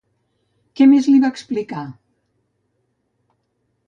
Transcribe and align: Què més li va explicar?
Què 0.79 0.85
més 0.93 1.09
li 1.11 1.19
va 1.25 1.29
explicar? 1.35 1.83